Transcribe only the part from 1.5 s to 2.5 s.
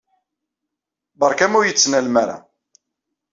ur yi-d-ttnalem ara.